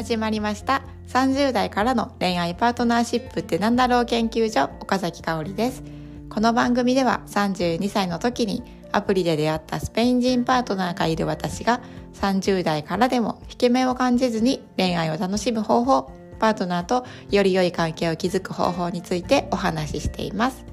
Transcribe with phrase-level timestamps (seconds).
[0.00, 0.82] 始まりました。
[1.08, 5.82] 30代からの恋愛パートナーシップってなんだろう研究所岡崎香織です。
[6.30, 11.82] この番組では32歳の時にアプリで出会ったスペイン人パートナーがいる私が
[12.14, 20.64] 30代からでも引け目を感じずに恋愛を楽しむ方法パートナーとより良い関係を築く方法についてお話ししています。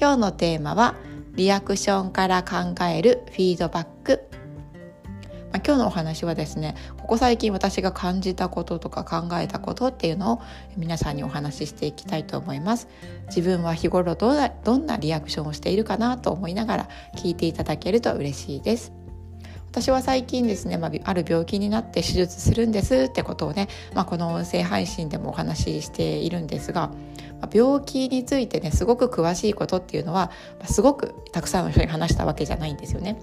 [0.00, 0.94] 今日のテーマは
[1.34, 4.35] リアクションから考えるフィードバック。
[5.52, 10.42] まあ、今日のお話はですねここ最近私が感じたこととか考えたことっていうのを
[10.76, 12.88] 皆さんにお話ししていきたいと思います
[13.28, 18.92] 自分は日頃どどんなリアクションをしているかなと思いながら聞いていただけると嬉しいです
[19.76, 26.88] 私は最近ですね、まあ、ある病気になって手術するんですってことをね、まあ、この音声配信でもお話ししているんですが、
[27.42, 33.18] まあ、病気についてねすごく詳しいことっていうのは、まあ、すごくたくさんの人に話したわけじゃないんですよね。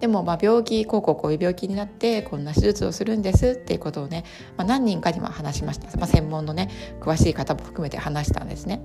[0.00, 4.24] でもまあ病気こうこうこういう病気になってこんな手術をするんですっていうことをね、
[4.56, 8.80] まあ、何人かには話しました、まあ、専門のね詳しい方も含めて話したんですね。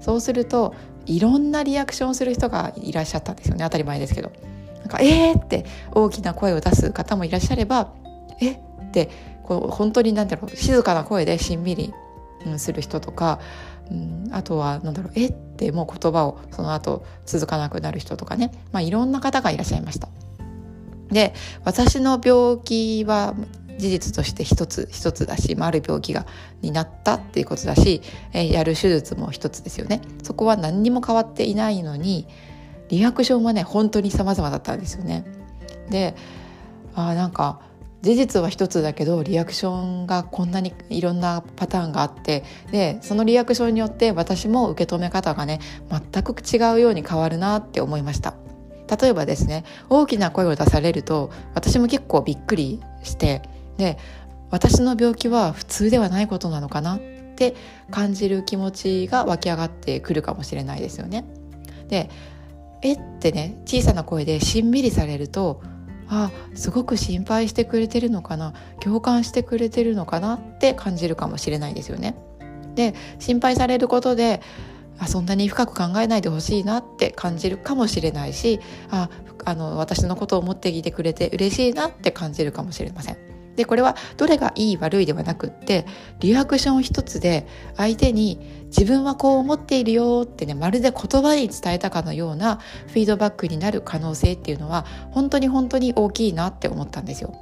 [0.00, 0.74] そうすると
[1.06, 4.32] いろんなリアクションする人がいらっしゃったんですよね当たり前ですけど。
[4.80, 7.92] なんか「えー!」って大きな声を出す方もいらっしゃれば
[8.40, 8.58] 「えっ?」
[8.92, 9.10] て
[9.42, 11.92] こう本当に何だろう静かな声でしんみり、
[12.58, 13.40] する人とか、
[13.90, 15.26] うん、あとは何だろう「え？
[15.26, 20.08] っ?」てもう言葉をその後続かなくなる人とかね、まあ、いろんな方がいらっしゃいました。
[21.10, 23.34] で私の病気は
[23.78, 26.26] 事実として一つ一つだし、まあ、ある病気が
[26.62, 28.02] になったっていうことだし、
[28.32, 32.26] えー、やる手術も一つですよねそこは何にも変わっていないのに
[32.88, 35.24] リアクションはね本当に様々だったんですよね。
[35.90, 36.14] で
[36.94, 37.60] あなんか
[38.06, 39.72] 事実は一つだけどリアクショ
[40.04, 45.58] ンがこんなにいろんなパターンがあってでそのリアクションによって私も受け止め方がね
[45.90, 48.34] 全く違うように変わるなって思いました。
[48.88, 53.42] 例えばですね大きな声を出されると私も結構びっくりして
[53.76, 53.98] で
[54.52, 57.00] 私の病気は普通ではないことなのかなっ
[57.34, 57.56] て
[57.90, 61.24] 感じる気持ちが湧き上がってくるかもしれないですよね。
[61.88, 62.08] で
[62.82, 65.60] えってね小さな声でしんみりされると
[66.08, 72.16] あすごく心配してくれてるのかな共感してくれてるのかなって感じるかもしれないですよね。
[72.74, 74.40] で心配されることで
[74.98, 79.10] あそんなに深く考えないでほしいなって感じるかもしれないしあ
[79.44, 83.35] あの私のことを思っていてくれて嬉しいなって感じるかもしれません。
[83.56, 85.86] でこれはどれがいい悪いではなくって
[86.20, 87.46] リアクション一つで
[87.76, 92.56] 相手に自分はこう思っているよってねまるで言葉に伝えたかのような
[92.88, 97.34] フィードバックになる可能性っていうのは本当に本当に大きいなって思ったんですよ。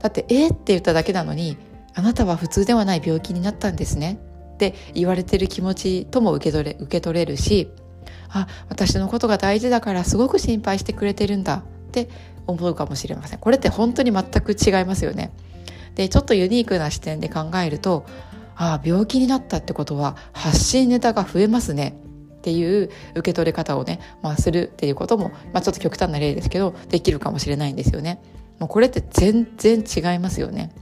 [0.00, 1.56] だって「えー、って言っただけなのに
[1.94, 4.18] あなたは普通ではない病気になったんですね
[4.54, 7.70] って言われてる気持ちとも受け取れ受け取れるし
[8.28, 11.62] あ私のことが大事だからすごく心配してくれてるんだ
[12.02, 12.08] って
[12.46, 15.32] 思うかもしれませんこれって本当に全く違いますよね
[15.94, 18.04] でちょっとユニークな視点で考えると
[18.54, 21.98] ああ病気になったってことは発信ネタが増えますね
[22.36, 28.22] っていう受け取り方をね、まあ、するっていうことも、まあ、ちょっと極端な例ですけどできるかもしれないんですよね。
[28.60, 30.72] もうこれって全然違いますよね。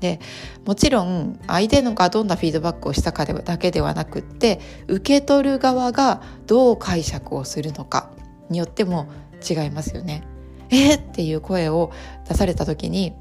[0.00, 0.20] で
[0.66, 8.10] もちろん相手のがどんなフィードバックをしたかだけではなくって受け取る側がどう解釈をするのか
[8.50, 9.08] によっても
[9.48, 10.22] 違いますよね。
[10.70, 11.92] えー、っていう声を
[12.28, 13.14] 出された時に、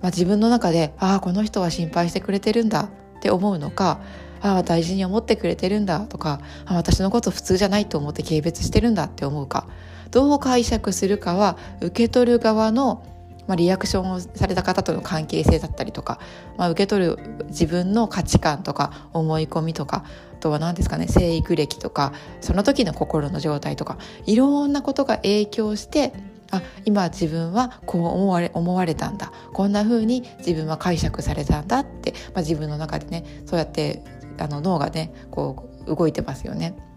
[0.00, 4.00] まあ、自分の中でああこの人は心配してくれてるんだって思うのか
[4.40, 9.66] ああ大事に思ってくれてるんだとかあ私のこと普通じゃないと思って軽蔑してるんだって思うか
[10.10, 13.04] どう解釈するかは受け取る側の
[13.46, 16.20] まあ、リアクションをされた方との関係性だったりとか、
[16.56, 17.18] まあ、受け取る
[17.48, 20.04] 自分の価値観とか思い込みとか
[20.40, 26.12] とは何ですかね生育歴とかその時の心の状態とかいろんなことが影響して
[26.50, 34.02] あ今自分はこう思われ思われたんだこんな風に自分は解釈されたんだって、まあ、自分の中でねそうやって
[34.38, 36.89] あの脳がねこう動いてますよね。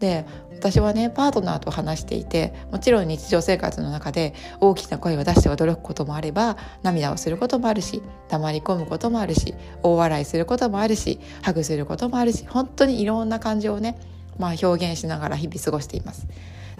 [0.00, 13.98] で私はねパートナーと話していてもちろん日常生活の中で大きな声を出して驚くこともあれば涙をすることもあるし黙り込むこともあるし大笑いすることもあるしハグすることもあるし本当にいろんな感情をね、
[14.38, 16.26] まあ、表現しながら日々過ごしています。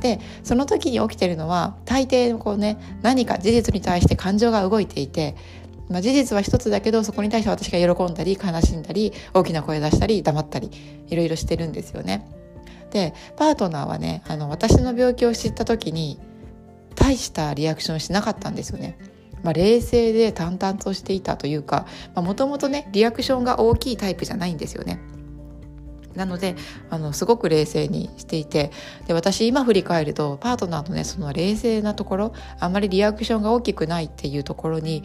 [0.00, 5.34] でその時に起きてるのは大抵こうね何か事実に対して感情が動いていて
[5.88, 10.70] まあ、事実は一つだけどそこに対して私が喜んだり悲しんだり大きな声出したり黙ったり
[11.08, 12.37] いろいろしてるんですよね。
[12.90, 16.18] でパートナーはねあの私の病気を知った時に
[16.94, 18.98] 大したリアクションしなかったんですよね。
[19.42, 21.86] まあ、冷静で淡々としていたというか
[22.16, 24.98] もともとねリアクションが大きいタイプじゃないんですよね。
[26.14, 26.56] なので
[26.90, 28.72] あのすごく冷静にしていて
[29.06, 35.04] で私今振り返るとパートナーのねその冷静なところあんまりリアクションが大きくないっていうところに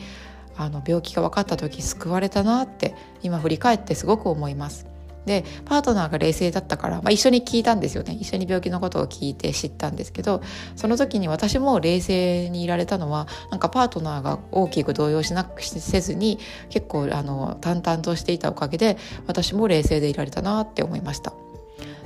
[0.57, 4.92] あの病気が分かった時救われたなって今振り返ってすごく思います。
[5.25, 10.41] でパートナーが冷静だったから、まあ、一緒に聞いたんですよね一緒に病気のことを聞いて知ったんですけど
[10.75, 16.39] その時に私も冷静にいられたのはなんかパートナーが大きく動揺しなくせずに
[16.69, 18.97] 結構あの淡々としていたおかげで
[19.27, 21.33] 私も冷静でいられたなって思いました。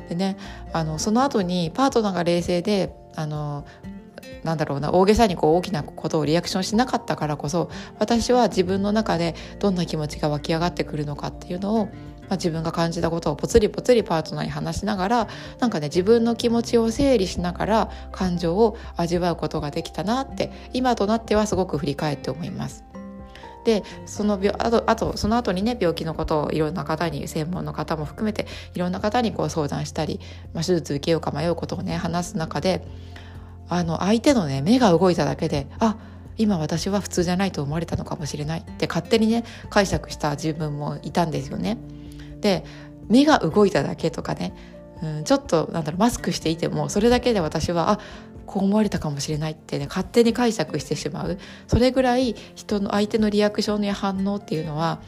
[0.09, 0.37] でね
[0.71, 3.65] あのその後にパートナーが冷静であの
[4.43, 7.69] なんだろうな大げさにこう大きなことをリアクションしなかったからこそ
[7.99, 11.89] 私は自分の中でどんな気持ちが湧き上がってくるのかっていうのを、
[12.29, 15.27] まあ、自分が感じたことをぽつりぽつりパートナーに話しながら
[15.59, 22.83] なんかね自分の気持ちを整理しながら感情を味わうことができたなって今となってはすごく振り返って思います。
[23.67, 30.21] でそのあとあとその後にね病気のことをいろんな方に専門の方も含めていろんな方にこう相談したり、
[30.53, 32.87] まあ、手術受けようか迷うことをね話す中で
[33.67, 35.97] あの相手のね目が動いただけであ
[36.37, 41.77] 今私は普通じゃないと思われたのかもしれないって勝手にね解釈した自分もいたんですよね。
[42.41, 42.63] で
[43.07, 44.53] 目が動いただけとかね、
[45.01, 47.99] うん、ちょっとなんだろうマスクしていてもそれだけで私はあ
[48.45, 51.37] こう思われたかもしれないってね勝手に解釈してしまう。
[51.67, 55.01] それぐらい人の相手のリアクションや反応っていうのは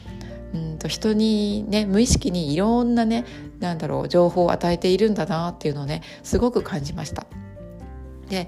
[0.52, 3.24] うんと人にね無意識にいろんなね
[3.58, 7.26] なんだろう情報を与えているんだなっていうのをねすごく感じました。
[8.28, 8.46] で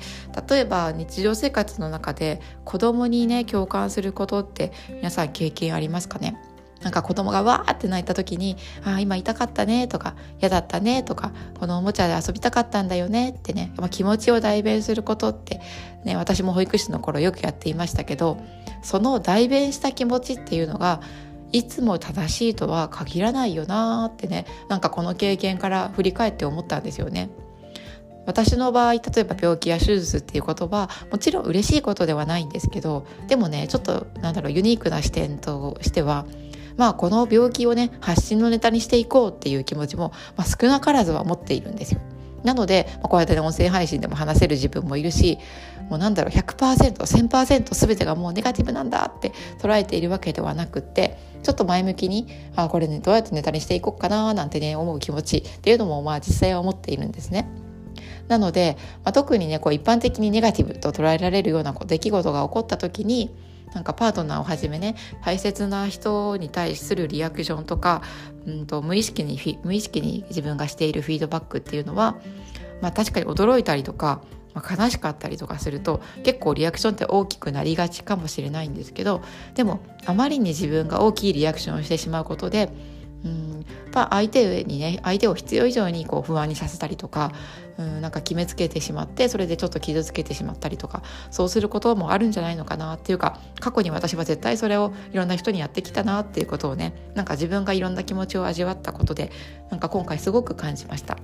[0.49, 6.37] 例えば日常生活の中で子供にね共感することって皆さん経験ありますかね？
[6.83, 15.61] なんか子供がわーって泣いた時に「ああ今痛かったね」とか「嫌だったね」とか「このおもちゃで遊びたかったんだよね」ってね、まあ、気持ちを代弁することって
[16.05, 18.39] ね私も保育士の頃よくやっていましたけど
[18.83, 21.01] その代弁した気持ちっていうのが
[21.53, 27.31] いつも正しいとは限らないよなーってねなんかこの経験から振り返って思ったんですよね。
[28.27, 36.25] 私の場合例えば病気や手術っていうことはもちろん嬉しいことではないんですけどでもねちょっとなんだろうユニークな視点としては
[36.77, 42.01] まあこの病気をね発信のネタにしていこうっていう気持ちも、まあ、少なからずは持っているんですよ。
[42.45, 45.39] なので、まあ、こうやってね音声配信でも話せる自分もいるし
[45.89, 57.49] もうなんだろう 100%1000% 全てがもうネガティブなんだって捉えているわけではなくってちょっと前向きにあこれねどうやってネタにしていこうかななんてね思う気持ちっていうのもまあ実際は思っているんですね。
[58.29, 63.35] なので、まあ、特にねこう一般的にネガティブと捉えられるようなこう出来事が起こった時に
[63.75, 68.03] なんかパートナーをはじめね大切な人に対するリアクションとか、
[68.47, 72.17] うんと、無意識に無意識に自分がしているフィードバックっていうのは、
[72.81, 74.23] まあ、確かに驚いたりとか、
[74.55, 79.23] まあ、悲しかったりとかすると結構リアクションって大きくなりがちかもしれないんですけど
[79.55, 82.71] でもあまりに自分が大きいリアクションをしてしまうことで
[83.93, 87.33] うんまあ、相手にね相手を必要以上にこう不安にさせたりとか
[87.79, 99.31] うんなんか決めつけてしまってそれでちょっと傷つけてしまったりとかそうすることもあるんじゃないのかなっていうか過去に私は絶対それをいろんな人にやってきたなっていうことをねなんか自分がいろんな気持ちを味わったことで
[99.71, 101.19] なんか今回すごく感じました。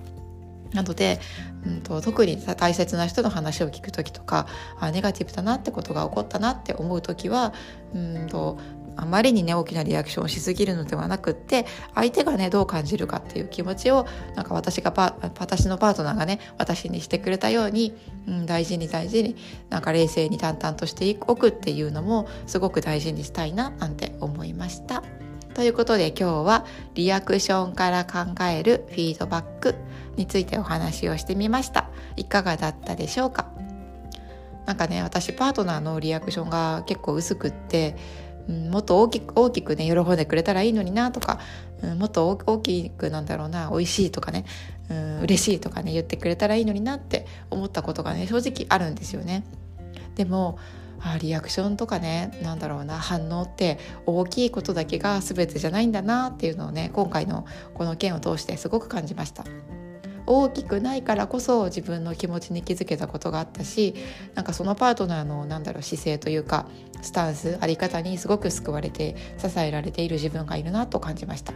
[0.73, 1.19] なので、
[1.65, 4.47] うんと、特に大切な人の話を聞く時とか
[4.79, 7.55] あネガティブだなってことが起こったなって思う時は
[7.95, 8.59] うんと
[9.01, 17.97] あまりにね大きなリアクションをしすぎるのではなくって相手がねどう感じるかっていう気持ちをなんか私が私のパートナーがね私にしてくれたように、
[18.27, 19.37] うん、大事に大事に
[19.71, 25.05] なんか冷静に淡々としておくっていうのもすごく大事にしたいななんて思いました。
[25.55, 29.75] ということで今日はリアクションから考えるフィードバック
[30.17, 31.89] についてお話をしてみました。
[32.17, 33.47] いかがだったでしょうか？
[34.67, 37.97] なんかね私パートナーのリアクションが結構薄くって
[38.49, 41.39] うん、もっと大きく大きくね喜んでくれたらいいのになとか、
[41.83, 44.45] うん、もっと大きくなんだろうな美味しいとかね、
[44.91, 49.45] うん、嬉しいとかね言ってくれたらいいのになって思ったことがね正直あるんですよね。
[50.17, 50.59] でも
[51.01, 59.45] あリアクションとかねなんだろうな反応って大きいことだけが全てじゃないんだなっていうのをね今回のこの件を通してすごく感じました。
[60.29, 63.95] 大きくないからこそ自分の気持ちに気づけたことがあったし
[64.35, 66.67] なんかそのパートナーのなんだろう姿勢というか
[67.01, 71.55] スタンスあり方にすごく救われて支えられている自分がいるなと感じました。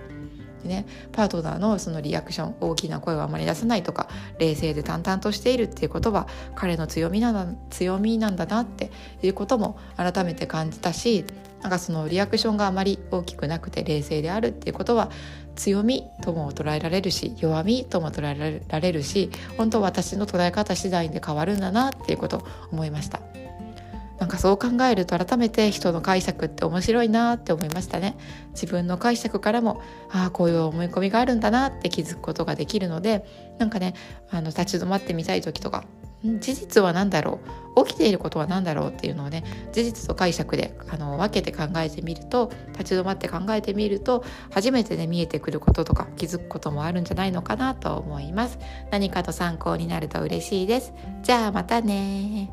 [0.62, 11.24] でね、パートナーのそのリアクション大きな声をあまり出さないとか冷静で淡々としているっていうことは彼の強みなんだ強みなんだなっていうことも改めて感じたし
[11.62, 15.10] なんかそのリアクションがあまり大きくなくて冷静であるっていうことは
[15.54, 23.20] 強みとも捉えられるし弱みとも捉えられるし本当私の捉え方次第で変わるんだなっていうことを思いました。
[24.18, 28.16] なんかそう考えると改めて人の解釈って面白いなって思いましたね。
[28.52, 33.24] 自分の解釈からもああこういう思い込みがあるんだなって気づくことができるので
[33.58, 33.94] なんかね
[34.30, 35.82] あの立ち止まってみたい時とか
[36.24, 37.40] 事実は何だろ
[37.76, 37.84] う？
[37.84, 48.58] 起きていることは何だろうっていうのをね事実と解釈であの分けて考えてみると立ち止まって考えてみると初めてね見えてくることとか気づくこともあるんじゃないのかなと思います。
[48.90, 50.92] 何かと参考になると嬉しいです。
[51.22, 52.50] じゃあまたね